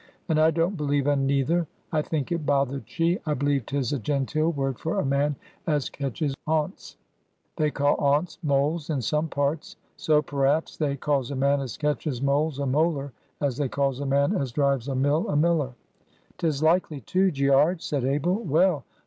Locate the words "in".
8.89-9.03